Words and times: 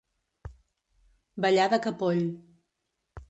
Ballar 1.45 1.69
de 1.73 1.79
capoll. 1.85 2.25